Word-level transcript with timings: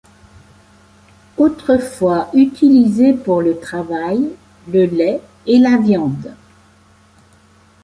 Autrefois 1.37 2.31
utilisée 2.33 3.13
pour 3.13 3.43
le 3.43 3.59
travail, 3.59 4.29
le 4.67 4.85
lait 4.87 5.21
et 5.45 5.59
la 5.59 5.77
viande. 5.77 6.33